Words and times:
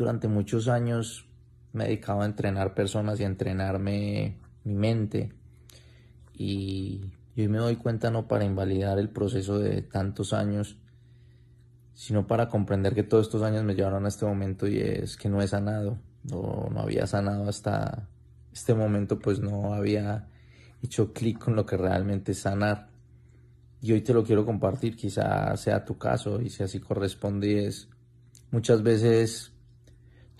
durante 0.00 0.28
muchos 0.28 0.66
años 0.68 1.26
me 1.74 1.84
he 1.84 1.88
dedicado 1.88 2.22
a 2.22 2.24
entrenar 2.24 2.72
personas 2.72 3.20
y 3.20 3.24
a 3.24 3.26
entrenarme 3.26 4.38
mi 4.64 4.74
mente. 4.74 5.30
Y, 6.32 7.12
hoy 7.36 7.48
me 7.48 7.58
doy 7.58 7.76
cuenta 7.76 8.10
no 8.10 8.26
para 8.26 8.46
invalidar 8.46 8.98
el 8.98 9.10
proceso 9.10 9.58
de 9.58 9.82
tantos 9.82 10.32
años, 10.32 10.78
sino 11.92 12.26
para 12.26 12.48
comprender 12.48 12.94
que 12.94 13.02
todos 13.02 13.26
estos 13.26 13.42
años 13.42 13.62
me 13.62 13.74
llevaron 13.74 14.06
a 14.06 14.08
este 14.08 14.24
momento 14.24 14.66
y 14.66 14.78
es 14.78 15.18
que 15.18 15.28
no 15.28 15.42
he 15.42 15.46
sanado, 15.46 15.98
no, 16.24 16.70
no 16.72 16.80
había 16.80 17.06
sanado 17.06 17.46
hasta 17.46 18.08
este 18.54 18.72
momento, 18.72 19.18
pues 19.18 19.38
no 19.40 19.74
había 19.74 20.28
hecho 20.82 21.12
clic 21.12 21.38
con 21.38 21.56
lo 21.56 21.66
que 21.66 21.76
realmente 21.76 22.32
es 22.32 22.38
sanar. 22.38 22.88
Y 23.82 23.92
hoy 23.92 24.00
te 24.00 24.14
lo 24.14 24.24
quiero 24.24 24.46
compartir, 24.46 24.96
quizá 24.96 25.54
sea 25.58 25.84
tu 25.84 25.98
caso 25.98 26.40
y 26.40 26.48
si 26.48 26.62
así 26.62 26.80
corresponde 26.80 27.66
es 27.66 27.90
muchas 28.50 28.82
veces 28.82 29.52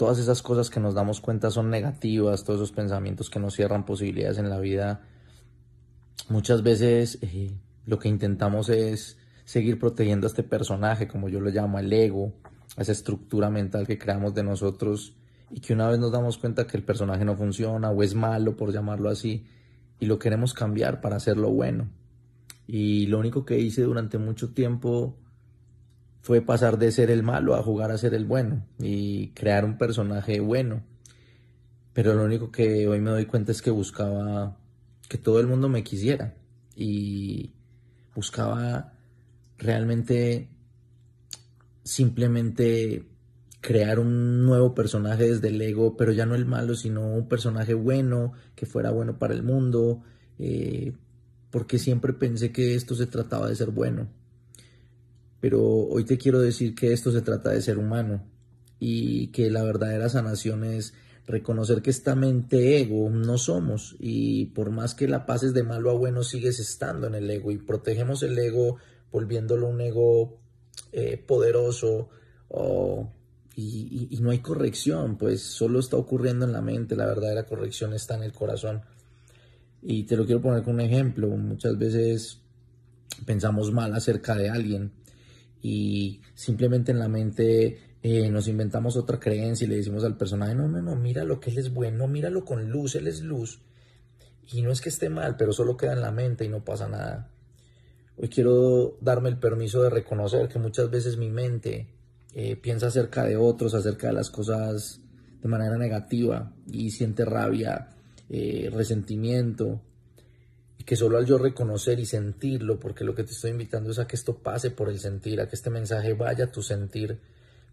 todas 0.00 0.18
esas 0.18 0.40
cosas 0.40 0.70
que 0.70 0.80
nos 0.80 0.94
damos 0.94 1.20
cuenta 1.20 1.50
son 1.50 1.68
negativas, 1.68 2.42
todos 2.42 2.58
esos 2.58 2.72
pensamientos 2.72 3.28
que 3.28 3.38
nos 3.38 3.54
cierran 3.54 3.84
posibilidades 3.84 4.38
en 4.38 4.48
la 4.48 4.58
vida, 4.58 5.02
muchas 6.30 6.62
veces 6.62 7.18
eh, 7.20 7.50
lo 7.84 7.98
que 7.98 8.08
intentamos 8.08 8.70
es 8.70 9.18
seguir 9.44 9.78
protegiendo 9.78 10.26
a 10.26 10.30
este 10.30 10.42
personaje, 10.42 11.06
como 11.06 11.28
yo 11.28 11.38
lo 11.38 11.50
llamo, 11.50 11.78
el 11.78 11.92
ego, 11.92 12.32
esa 12.78 12.92
estructura 12.92 13.50
mental 13.50 13.86
que 13.86 13.98
creamos 13.98 14.32
de 14.32 14.42
nosotros 14.42 15.18
y 15.50 15.60
que 15.60 15.74
una 15.74 15.90
vez 15.90 15.98
nos 15.98 16.12
damos 16.12 16.38
cuenta 16.38 16.66
que 16.66 16.78
el 16.78 16.82
personaje 16.82 17.26
no 17.26 17.36
funciona 17.36 17.90
o 17.90 18.02
es 18.02 18.14
malo, 18.14 18.56
por 18.56 18.72
llamarlo 18.72 19.10
así, 19.10 19.48
y 19.98 20.06
lo 20.06 20.18
queremos 20.18 20.54
cambiar 20.54 21.02
para 21.02 21.16
hacerlo 21.16 21.50
bueno. 21.50 21.90
Y 22.66 23.04
lo 23.08 23.18
único 23.18 23.44
que 23.44 23.58
hice 23.58 23.82
durante 23.82 24.16
mucho 24.16 24.54
tiempo 24.54 25.18
fue 26.20 26.42
pasar 26.42 26.78
de 26.78 26.92
ser 26.92 27.10
el 27.10 27.22
malo 27.22 27.54
a 27.54 27.62
jugar 27.62 27.90
a 27.90 27.98
ser 27.98 28.14
el 28.14 28.24
bueno 28.24 28.66
y 28.78 29.28
crear 29.28 29.64
un 29.64 29.78
personaje 29.78 30.40
bueno. 30.40 30.82
Pero 31.92 32.14
lo 32.14 32.24
único 32.24 32.50
que 32.50 32.86
hoy 32.86 33.00
me 33.00 33.10
doy 33.10 33.26
cuenta 33.26 33.52
es 33.52 33.62
que 33.62 33.70
buscaba 33.70 34.56
que 35.08 35.18
todo 35.18 35.40
el 35.40 35.46
mundo 35.46 35.68
me 35.68 35.82
quisiera 35.82 36.34
y 36.76 37.52
buscaba 38.14 38.92
realmente 39.58 40.48
simplemente 41.82 43.06
crear 43.60 43.98
un 43.98 44.44
nuevo 44.44 44.74
personaje 44.74 45.28
desde 45.28 45.48
el 45.48 45.60
ego, 45.60 45.96
pero 45.96 46.12
ya 46.12 46.26
no 46.26 46.34
el 46.34 46.46
malo, 46.46 46.74
sino 46.74 47.06
un 47.14 47.28
personaje 47.28 47.74
bueno, 47.74 48.32
que 48.54 48.66
fuera 48.66 48.90
bueno 48.90 49.18
para 49.18 49.34
el 49.34 49.42
mundo, 49.42 50.02
eh, 50.38 50.92
porque 51.50 51.78
siempre 51.78 52.12
pensé 52.12 52.52
que 52.52 52.74
esto 52.74 52.94
se 52.94 53.06
trataba 53.06 53.48
de 53.48 53.56
ser 53.56 53.70
bueno. 53.70 54.08
Pero 55.40 55.62
hoy 55.62 56.04
te 56.04 56.18
quiero 56.18 56.40
decir 56.40 56.74
que 56.74 56.92
esto 56.92 57.10
se 57.10 57.22
trata 57.22 57.50
de 57.50 57.62
ser 57.62 57.78
humano 57.78 58.22
y 58.78 59.28
que 59.28 59.50
la 59.50 59.62
verdadera 59.62 60.08
sanación 60.08 60.64
es 60.64 60.94
reconocer 61.26 61.82
que 61.82 61.90
esta 61.90 62.14
mente 62.14 62.80
ego 62.80 63.08
no 63.08 63.38
somos 63.38 63.96
y 64.00 64.46
por 64.46 64.70
más 64.70 64.94
que 64.94 65.06
la 65.06 65.26
pases 65.26 65.54
de 65.54 65.62
malo 65.62 65.90
a 65.90 65.94
bueno 65.94 66.24
sigues 66.24 66.58
estando 66.58 67.06
en 67.06 67.14
el 67.14 67.30
ego 67.30 67.52
y 67.52 67.58
protegemos 67.58 68.22
el 68.22 68.36
ego 68.38 68.78
volviéndolo 69.12 69.68
un 69.68 69.80
ego 69.80 70.40
eh, 70.92 71.22
poderoso 71.24 72.08
y, 73.54 74.08
y, 74.10 74.16
no 74.20 74.30
hay 74.30 74.38
corrección, 74.38 75.18
pues 75.18 75.42
solo 75.42 75.78
está 75.78 75.96
ocurriendo 75.96 76.46
en 76.46 76.52
la 76.52 76.62
mente, 76.62 76.96
la 76.96 77.06
verdadera 77.06 77.44
corrección 77.44 77.92
está 77.92 78.16
en 78.16 78.22
el 78.22 78.32
corazón. 78.32 78.80
Y 79.82 80.04
te 80.04 80.16
lo 80.16 80.24
quiero 80.24 80.40
poner 80.40 80.62
con 80.62 80.74
un 80.74 80.80
ejemplo, 80.80 81.28
muchas 81.28 81.78
veces 81.78 82.38
pensamos 83.26 83.70
mal 83.72 83.94
acerca 83.94 84.34
de 84.34 84.48
alguien 84.48 84.92
y 85.62 86.20
simplemente 86.34 86.92
en 86.92 86.98
la 86.98 87.08
mente 87.08 87.78
eh, 88.02 88.30
nos 88.30 88.48
inventamos 88.48 88.96
otra 88.96 89.20
creencia 89.20 89.66
y 89.66 89.68
le 89.68 89.76
decimos 89.76 90.04
al 90.04 90.16
personaje, 90.16 90.54
no, 90.54 90.68
no, 90.68 90.80
no, 90.80 90.96
mira 90.96 91.24
lo 91.24 91.38
que 91.38 91.50
él 91.50 91.58
es 91.58 91.72
bueno, 91.72 92.08
míralo 92.08 92.44
con 92.44 92.70
luz, 92.70 92.94
él 92.94 93.06
es 93.06 93.20
luz. 93.22 93.60
Y 94.52 94.62
no 94.62 94.72
es 94.72 94.80
que 94.80 94.88
esté 94.88 95.08
mal, 95.08 95.36
pero 95.36 95.52
solo 95.52 95.76
queda 95.76 95.92
en 95.92 96.00
la 96.00 96.10
mente 96.10 96.44
y 96.44 96.48
no 96.48 96.64
pasa 96.64 96.88
nada. 96.88 97.30
Hoy 98.16 98.28
quiero 98.28 98.96
darme 99.00 99.28
el 99.28 99.38
permiso 99.38 99.82
de 99.82 99.90
reconocer 99.90 100.48
que 100.48 100.58
muchas 100.58 100.90
veces 100.90 101.16
mi 101.16 101.30
mente 101.30 101.88
eh, 102.34 102.56
piensa 102.56 102.88
acerca 102.88 103.24
de 103.24 103.36
otros, 103.36 103.74
acerca 103.74 104.08
de 104.08 104.12
las 104.14 104.30
cosas 104.30 105.00
de 105.42 105.48
manera 105.48 105.76
negativa 105.76 106.52
y 106.66 106.90
siente 106.90 107.24
rabia, 107.24 107.90
eh, 108.28 108.70
resentimiento, 108.72 109.80
y 110.80 110.84
que 110.84 110.96
solo 110.96 111.18
al 111.18 111.26
yo 111.26 111.36
reconocer 111.36 112.00
y 112.00 112.06
sentirlo, 112.06 112.80
porque 112.80 113.04
lo 113.04 113.14
que 113.14 113.22
te 113.22 113.32
estoy 113.32 113.50
invitando 113.50 113.90
es 113.90 113.98
a 113.98 114.06
que 114.06 114.16
esto 114.16 114.38
pase 114.38 114.70
por 114.70 114.88
el 114.88 114.98
sentir, 114.98 115.38
a 115.38 115.46
que 115.46 115.54
este 115.54 115.68
mensaje 115.68 116.14
vaya 116.14 116.46
a 116.46 116.50
tu 116.50 116.62
sentir, 116.62 117.20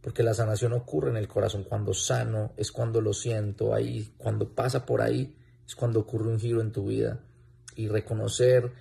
porque 0.01 0.23
la 0.23 0.33
sanación 0.33 0.73
ocurre 0.73 1.11
en 1.11 1.15
el 1.15 1.29
corazón. 1.29 1.63
Cuando 1.63 1.93
sano 1.93 2.51
es 2.57 2.69
cuando 2.69 2.99
lo 2.99 3.13
siento, 3.13 3.73
ahí, 3.73 4.13
cuando 4.17 4.53
pasa 4.53 4.85
por 4.85 5.01
ahí 5.01 5.33
es 5.65 5.73
cuando 5.73 6.01
ocurre 6.01 6.27
un 6.27 6.37
giro 6.37 6.59
en 6.59 6.73
tu 6.73 6.87
vida. 6.87 7.21
Y 7.77 7.87
reconocer 7.87 8.73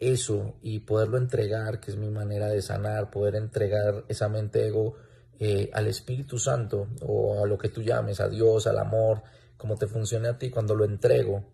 eso 0.00 0.54
y 0.62 0.78
poderlo 0.78 1.18
entregar, 1.18 1.78
que 1.78 1.90
es 1.90 1.98
mi 1.98 2.08
manera 2.08 2.48
de 2.48 2.62
sanar, 2.62 3.10
poder 3.10 3.34
entregar 3.34 4.06
esa 4.08 4.30
mente 4.30 4.66
ego 4.66 4.94
eh, 5.38 5.68
al 5.74 5.88
Espíritu 5.88 6.38
Santo 6.38 6.88
o 7.02 7.44
a 7.44 7.46
lo 7.46 7.58
que 7.58 7.68
tú 7.68 7.82
llames, 7.82 8.18
a 8.20 8.30
Dios, 8.30 8.66
al 8.66 8.78
amor, 8.78 9.22
como 9.58 9.76
te 9.76 9.86
funcione 9.86 10.28
a 10.28 10.38
ti, 10.38 10.48
cuando 10.48 10.74
lo 10.74 10.86
entrego, 10.86 11.44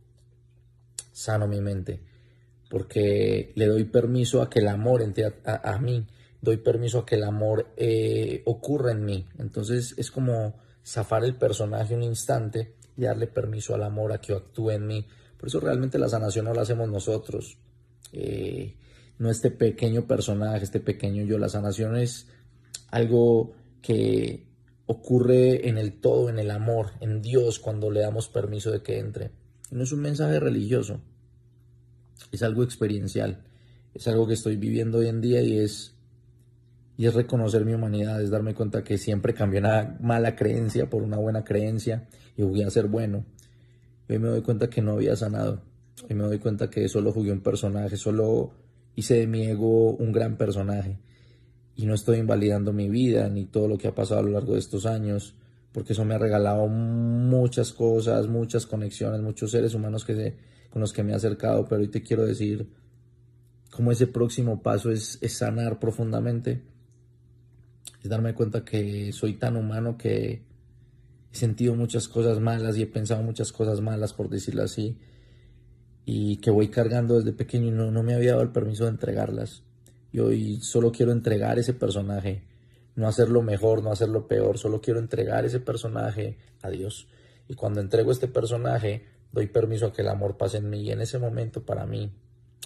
sano 1.10 1.48
mi 1.48 1.60
mente 1.60 2.08
porque 2.70 3.52
le 3.56 3.66
doy 3.66 3.84
permiso 3.84 4.40
a 4.40 4.48
que 4.48 4.60
el 4.60 4.68
amor 4.68 5.02
entre 5.02 5.34
a, 5.44 5.78
mí, 5.78 6.06
doy 6.40 6.56
permiso 6.58 7.00
a 7.00 7.04
que 7.04 7.16
el 7.16 7.24
amor 7.24 7.74
eh, 7.76 8.42
ocurra 8.46 8.92
en 8.92 9.04
mí. 9.04 9.26
Entonces 9.38 9.92
es 9.98 10.12
como 10.12 10.54
zafar 10.86 11.24
el 11.24 11.34
personaje 11.34 11.94
un 11.94 12.04
instante 12.04 12.76
y 12.96 13.02
darle 13.02 13.26
permiso 13.26 13.74
al 13.74 13.82
amor 13.82 14.12
a 14.12 14.20
que 14.20 14.32
actúe 14.32 14.70
en 14.70 14.86
mí. 14.86 15.04
Por 15.36 15.48
eso 15.48 15.58
realmente 15.58 15.98
la 15.98 16.08
sanación 16.08 16.44
no 16.44 16.54
la 16.54 16.62
hacemos 16.62 16.88
nosotros. 16.88 17.58
Eh, 18.12 18.76
no 19.18 19.30
este 19.30 19.50
pequeño 19.50 20.06
personaje, 20.06 20.62
este 20.62 20.78
pequeño 20.78 21.24
yo. 21.24 21.38
La 21.38 21.48
sanación 21.48 21.96
es 21.96 22.28
algo 22.92 23.52
que 23.82 24.46
ocurre 24.86 25.68
en 25.68 25.76
el 25.76 26.00
todo, 26.00 26.28
en 26.28 26.38
el 26.38 26.52
amor, 26.52 26.92
en 27.00 27.20
Dios, 27.20 27.58
cuando 27.58 27.90
le 27.90 28.00
damos 28.00 28.28
permiso 28.28 28.70
de 28.70 28.82
que 28.82 29.00
entre. 29.00 29.32
No 29.72 29.82
es 29.82 29.90
un 29.90 30.00
mensaje 30.00 30.38
religioso, 30.38 31.00
es 32.32 32.42
algo 32.42 32.62
experiencial, 32.62 33.42
es 33.94 34.06
algo 34.08 34.26
que 34.26 34.34
estoy 34.34 34.56
viviendo 34.56 34.98
hoy 34.98 35.08
en 35.08 35.20
día 35.20 35.42
y 35.42 35.58
es, 35.58 35.94
y 36.96 37.06
es 37.06 37.14
reconocer 37.14 37.64
mi 37.64 37.74
humanidad, 37.74 38.22
es 38.22 38.30
darme 38.30 38.54
cuenta 38.54 38.84
que 38.84 38.98
siempre 38.98 39.34
cambié 39.34 39.60
una 39.60 39.96
mala 40.00 40.36
creencia 40.36 40.88
por 40.88 41.02
una 41.02 41.16
buena 41.16 41.44
creencia 41.44 42.08
y 42.36 42.42
voy 42.42 42.62
a 42.62 42.70
ser 42.70 42.86
bueno. 42.86 43.24
hoy 44.08 44.18
me 44.18 44.28
doy 44.28 44.42
cuenta 44.42 44.68
que 44.68 44.82
no 44.82 44.92
había 44.92 45.16
sanado, 45.16 45.62
hoy 46.08 46.14
me 46.14 46.24
doy 46.24 46.38
cuenta 46.38 46.70
que 46.70 46.88
solo 46.88 47.12
jugué 47.12 47.32
un 47.32 47.40
personaje, 47.40 47.96
solo 47.96 48.52
hice 48.94 49.14
de 49.14 49.26
mi 49.26 49.46
ego 49.46 49.92
un 49.92 50.12
gran 50.12 50.36
personaje. 50.36 50.98
Y 51.76 51.86
no 51.86 51.94
estoy 51.94 52.18
invalidando 52.18 52.74
mi 52.74 52.90
vida 52.90 53.28
ni 53.30 53.46
todo 53.46 53.66
lo 53.66 53.78
que 53.78 53.88
ha 53.88 53.94
pasado 53.94 54.20
a 54.20 54.22
lo 54.22 54.30
largo 54.30 54.52
de 54.52 54.58
estos 54.58 54.84
años 54.84 55.34
porque 55.72 55.92
eso 55.92 56.04
me 56.04 56.14
ha 56.14 56.18
regalado 56.18 56.66
muchas 56.66 57.72
cosas, 57.72 58.26
muchas 58.26 58.66
conexiones, 58.66 59.20
muchos 59.20 59.50
seres 59.50 59.74
humanos 59.74 60.04
que 60.04 60.14
se, 60.14 60.36
con 60.70 60.80
los 60.80 60.92
que 60.92 61.02
me 61.02 61.12
he 61.12 61.14
acercado, 61.14 61.66
pero 61.66 61.80
hoy 61.80 61.88
te 61.88 62.02
quiero 62.02 62.24
decir 62.24 62.68
cómo 63.70 63.92
ese 63.92 64.06
próximo 64.06 64.62
paso 64.62 64.90
es, 64.90 65.18
sanar 65.28 65.78
profundamente, 65.78 66.62
es 68.02 68.08
darme 68.08 68.34
cuenta 68.34 68.64
que 68.64 69.12
soy 69.12 69.34
tan 69.34 69.56
humano 69.56 69.98
que 69.98 70.42
he 71.32 71.36
sentido 71.36 71.74
muchas 71.74 72.08
cosas 72.08 72.40
malas 72.40 72.76
y 72.76 72.82
he 72.82 72.86
pensado 72.86 73.22
muchas 73.22 73.52
cosas 73.52 73.80
malas, 73.80 74.12
por 74.12 74.28
decirlo 74.28 74.62
así, 74.62 74.98
y 76.04 76.38
que 76.38 76.50
voy 76.50 76.68
cargando 76.68 77.16
desde 77.16 77.32
pequeño 77.32 77.68
y 77.68 77.72
no, 77.72 77.90
no 77.90 78.02
me 78.02 78.14
había 78.14 78.32
dado 78.32 78.42
el 78.42 78.50
permiso 78.50 78.84
de 78.84 78.90
entregarlas. 78.90 79.62
Y 80.12 80.18
hoy 80.18 80.60
solo 80.60 80.90
quiero 80.90 81.12
entregar 81.12 81.58
ese 81.58 81.72
personaje, 81.72 82.42
no 82.96 83.06
hacerlo 83.06 83.42
mejor, 83.42 83.82
no 83.82 83.92
hacerlo 83.92 84.26
peor, 84.26 84.58
solo 84.58 84.80
quiero 84.80 84.98
entregar 84.98 85.44
ese 85.44 85.60
personaje 85.60 86.38
a 86.62 86.70
Dios. 86.70 87.06
Y 87.48 87.54
cuando 87.54 87.80
entrego 87.80 88.10
este 88.10 88.26
personaje, 88.26 89.04
doy 89.32 89.46
permiso 89.46 89.86
a 89.86 89.92
que 89.92 90.02
el 90.02 90.08
amor 90.08 90.36
pase 90.36 90.58
en 90.58 90.70
mí 90.70 90.82
y 90.82 90.90
en 90.90 91.00
ese 91.00 91.18
momento 91.18 91.64
para 91.64 91.86
mí 91.86 92.12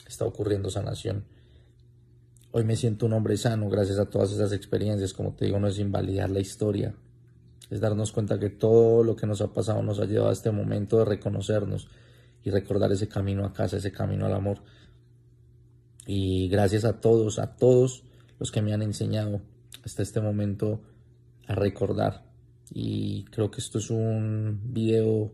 está 0.06 0.24
ocurriendo 0.24 0.70
sanación. 0.70 1.24
Hoy 2.52 2.64
me 2.64 2.76
siento 2.76 3.06
un 3.06 3.14
hombre 3.14 3.36
sano 3.36 3.68
gracias 3.68 3.98
a 3.98 4.06
todas 4.06 4.32
esas 4.32 4.52
experiencias, 4.52 5.12
como 5.12 5.34
te 5.34 5.46
digo, 5.46 5.58
no 5.58 5.66
es 5.66 5.78
invalidar 5.78 6.30
la 6.30 6.40
historia, 6.40 6.94
es 7.70 7.80
darnos 7.80 8.12
cuenta 8.12 8.38
que 8.38 8.50
todo 8.50 9.02
lo 9.02 9.16
que 9.16 9.26
nos 9.26 9.40
ha 9.40 9.52
pasado 9.52 9.82
nos 9.82 9.98
ha 9.98 10.04
llevado 10.04 10.30
a 10.30 10.32
este 10.32 10.50
momento 10.50 10.98
de 10.98 11.04
reconocernos 11.04 11.88
y 12.44 12.50
recordar 12.50 12.92
ese 12.92 13.08
camino 13.08 13.44
a 13.44 13.52
casa, 13.52 13.78
ese 13.78 13.90
camino 13.90 14.26
al 14.26 14.34
amor. 14.34 14.58
Y 16.06 16.48
gracias 16.48 16.84
a 16.84 17.00
todos, 17.00 17.38
a 17.38 17.56
todos 17.56 18.04
los 18.38 18.52
que 18.52 18.62
me 18.62 18.74
han 18.74 18.82
enseñado 18.82 19.40
hasta 19.82 20.02
este 20.02 20.20
momento 20.20 20.82
a 21.46 21.54
recordar. 21.54 22.24
Y 22.70 23.24
creo 23.26 23.50
que 23.50 23.60
esto 23.60 23.78
es 23.78 23.90
un 23.90 24.60
video 24.72 25.32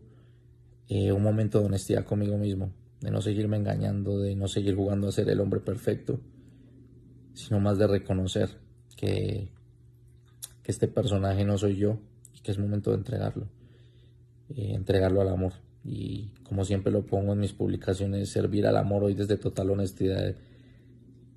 eh, 0.93 1.13
un 1.13 1.23
momento 1.23 1.61
de 1.61 1.67
honestidad 1.67 2.03
conmigo 2.03 2.37
mismo, 2.37 2.73
de 2.99 3.11
no 3.11 3.21
seguirme 3.21 3.55
engañando, 3.55 4.19
de 4.19 4.35
no 4.35 4.49
seguir 4.49 4.75
jugando 4.75 5.07
a 5.07 5.13
ser 5.13 5.29
el 5.29 5.39
hombre 5.39 5.61
perfecto, 5.61 6.19
sino 7.33 7.61
más 7.61 7.77
de 7.77 7.87
reconocer 7.87 8.49
que, 8.97 9.53
que 10.61 10.71
este 10.71 10.89
personaje 10.89 11.45
no 11.45 11.57
soy 11.57 11.77
yo 11.77 11.97
y 12.35 12.41
que 12.41 12.51
es 12.51 12.59
momento 12.59 12.91
de 12.91 12.97
entregarlo, 12.97 13.47
eh, 14.49 14.73
entregarlo 14.73 15.21
al 15.21 15.29
amor. 15.29 15.53
Y 15.85 16.33
como 16.43 16.65
siempre 16.65 16.91
lo 16.91 17.05
pongo 17.05 17.31
en 17.31 17.39
mis 17.39 17.53
publicaciones, 17.53 18.29
servir 18.29 18.67
al 18.67 18.75
amor 18.75 19.05
hoy 19.05 19.13
desde 19.13 19.37
total 19.37 19.69
honestidad 19.69 20.35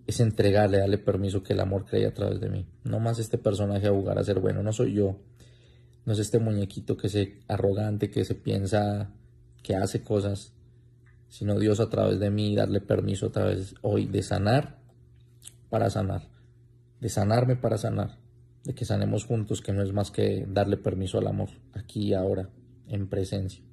es 0.09 0.19
entregarle, 0.19 0.79
darle 0.79 0.99
permiso 0.99 1.45
que 1.45 1.53
el 1.53 1.61
amor 1.61 1.85
cree 1.85 2.07
a 2.07 2.13
través 2.13 2.41
de 2.41 2.51
mí. 2.51 2.67
No 2.83 2.99
más 2.99 3.21
este 3.21 3.39
personaje 3.39 3.87
a 3.87 3.93
jugar 3.93 4.19
a 4.19 4.25
ser 4.25 4.41
bueno, 4.41 4.65
no 4.65 4.73
soy 4.73 4.95
yo. 4.95 5.17
No 6.07 6.13
es 6.13 6.19
este 6.19 6.41
muñequito 6.41 6.97
que 6.97 7.09
se 7.09 7.39
arrogante, 7.47 8.11
que 8.11 8.25
se 8.25 8.35
piensa 8.35 9.15
que 9.65 9.75
hace 9.75 10.03
cosas, 10.03 10.53
sino 11.29 11.59
Dios 11.59 11.81
a 11.81 11.89
través 11.89 12.21
de 12.21 12.31
mí, 12.31 12.55
darle 12.55 12.81
permiso 12.81 13.27
a 13.27 13.33
través 13.33 13.75
hoy 13.81 14.07
de 14.07 14.23
sanar 14.23 14.79
para 15.71 15.91
sanar, 15.91 16.29
de 17.01 17.09
sanarme 17.09 17.57
para 17.57 17.79
sanar, 17.79 18.19
de 18.63 18.75
que 18.75 18.85
sanemos 18.85 19.25
juntos, 19.25 19.63
que 19.63 19.73
no 19.73 19.83
es 19.83 19.93
más 19.93 20.13
que 20.13 20.47
darle 20.47 20.77
permiso 20.77 21.19
al 21.19 21.27
amor, 21.27 21.49
aquí 21.73 22.09
y 22.09 22.15
ahora, 22.15 22.51
en 22.87 23.09
presencia. 23.09 23.65